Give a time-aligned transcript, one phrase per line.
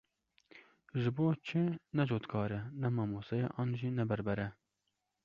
[1.01, 1.61] Ji bo çi
[1.99, 4.49] ne cotkar e, ne mamoste ye, an jî ne berber e?